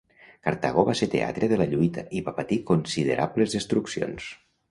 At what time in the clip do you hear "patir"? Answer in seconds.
2.39-2.59